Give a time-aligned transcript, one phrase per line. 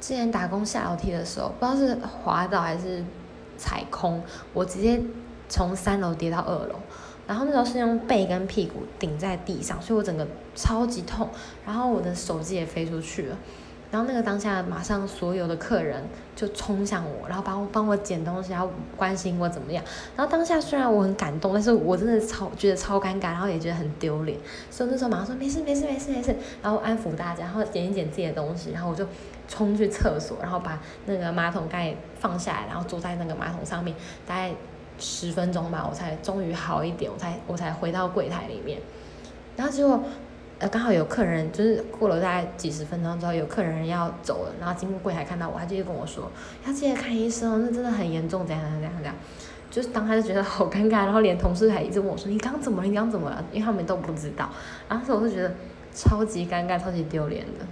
[0.00, 3.04] 之前打工下楼梯的时候，不知道是滑倒还是
[3.56, 5.00] 踩空，我直接
[5.48, 6.76] 从三楼跌到二楼，
[7.26, 11.28] 然后那时候是用背跟屁股顶在地上，所以我整个超级痛，
[11.66, 13.36] 然后我的手机也飞出去了。
[13.90, 16.04] 然后那个当下，马上所有的客人
[16.36, 19.82] 就冲向我，然后帮我帮我捡东西，然后关心我怎么样。
[20.14, 24.38] 然后当下虽然我很感动，但是我真的超觉得超尴尬，然后也觉得很丢脸。
[24.70, 29.06] 所以那时候马上说没事没事没事没事，然后安抚大家，然后捡一捡自己的东西，然后我就
[29.48, 34.52] 冲去厕所，然后把那个马桶盖放下来，然后坐在那个马桶上面，大概
[34.98, 38.78] 十分钟吧，我才终于好一点，我才我才回到柜台里面。
[39.56, 40.02] 然后结果。
[40.60, 46.28] 呃，刚好有客人，就是过了大概几十分钟之后，有客人要走了，然后经过柜台看到我，他就跟我说，
[46.66, 49.14] 要记得看医生，那真的很严重，怎样怎样怎样怎样，
[49.70, 52.88] 就是当他就觉得好尴尬，然后连同事还一直问我说，你刚怎么了？
[52.88, 53.44] 你刚怎么了？
[53.52, 54.50] 因为他们都不知道，
[54.88, 55.54] 然后所以我就觉得
[55.94, 57.64] 超级尴尬，超级丢脸的。